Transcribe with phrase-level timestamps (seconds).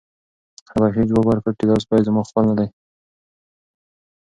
[0.71, 2.67] حبشي ځواب ورکړ چې دا سپی زما خپل نه دی.